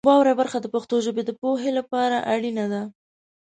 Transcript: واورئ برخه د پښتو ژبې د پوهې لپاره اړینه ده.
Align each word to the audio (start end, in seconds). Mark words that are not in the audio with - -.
واورئ 0.07 0.33
برخه 0.41 0.57
د 0.61 0.67
پښتو 0.75 0.95
ژبې 1.05 1.23
د 1.25 1.31
پوهې 1.41 1.71
لپاره 1.79 2.17
اړینه 2.33 2.65
ده. 2.73 2.81